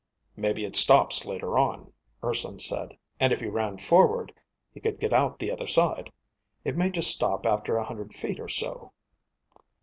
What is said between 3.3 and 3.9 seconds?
if he ran